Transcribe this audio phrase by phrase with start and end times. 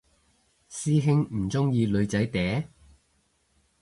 [0.67, 2.65] 師兄唔鍾意女仔嗲？